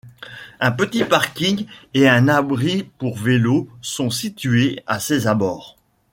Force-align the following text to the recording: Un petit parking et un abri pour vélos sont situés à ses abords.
Un 0.59 0.71
petit 0.71 1.03
parking 1.05 1.67
et 1.93 2.09
un 2.09 2.27
abri 2.27 2.85
pour 2.97 3.19
vélos 3.19 3.69
sont 3.83 4.09
situés 4.09 4.81
à 4.87 4.99
ses 4.99 5.27
abords. 5.27 5.77